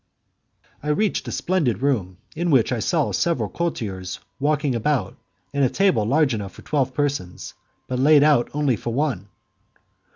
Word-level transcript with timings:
I 0.81 0.87
reached 0.87 1.27
a 1.27 1.31
splendid 1.31 1.83
room 1.83 2.17
in 2.35 2.49
which 2.49 2.71
I 2.71 2.79
saw 2.79 3.11
several 3.11 3.49
courtiers 3.49 4.19
walking 4.39 4.73
about, 4.73 5.15
and 5.53 5.63
a 5.63 5.69
table 5.69 6.05
large 6.05 6.33
enough 6.33 6.53
for 6.53 6.63
twelve 6.63 6.95
persons, 6.95 7.53
but 7.87 7.99
laid 7.99 8.23
out 8.23 8.49
only 8.51 8.77
for 8.77 8.91
one. 8.95 9.27